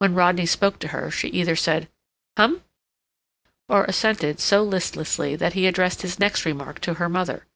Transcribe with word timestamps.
When 0.00 0.16
Rodney 0.16 0.46
spoke 0.46 0.80
to 0.80 0.88
her 0.88 1.12
she 1.12 1.28
either 1.28 1.54
said 1.54 1.88
"Hum!" 2.36 2.64
or 3.68 3.84
assented 3.84 4.40
so 4.40 4.64
listlessly 4.64 5.36
that 5.36 5.52
he 5.52 5.68
addressed 5.68 6.02
his 6.02 6.18
next 6.18 6.44
remark 6.44 6.80
to 6.80 6.94
her 6.94 7.08
mother. 7.08 7.46